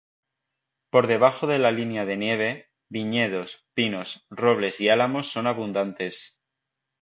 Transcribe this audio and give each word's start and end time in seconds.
Por 0.89 1.05
debajo 1.05 1.45
de 1.45 1.59
la 1.59 1.69
línea 1.71 2.05
de 2.05 2.17
nieve 2.17 2.71
viñedos, 2.89 3.67
pinos, 3.75 4.25
robles 4.31 4.81
y 4.81 4.89
álamos 4.89 5.29
son 5.31 5.45
abundantes. 5.45 6.41